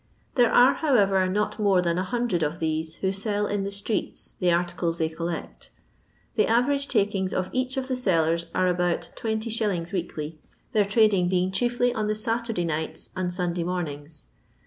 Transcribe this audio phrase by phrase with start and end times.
[0.33, 4.47] There are, however, not more than 100 of these who sdl in the streets the
[4.47, 5.69] artides they collect;
[6.35, 9.93] the aversge takings of each of the sdlen are about 20t.
[9.93, 10.39] weekly,
[10.71, 14.25] their trading being chiefly on the Saturday nights and Sunday mornings.